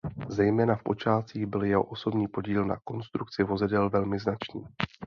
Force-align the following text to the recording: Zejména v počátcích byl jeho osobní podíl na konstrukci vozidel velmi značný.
Zejména 0.29 0.75
v 0.75 0.83
počátcích 0.83 1.45
byl 1.45 1.63
jeho 1.63 1.83
osobní 1.83 2.27
podíl 2.27 2.65
na 2.65 2.77
konstrukci 2.83 3.43
vozidel 3.43 3.89
velmi 3.89 4.19
značný. 4.19 4.63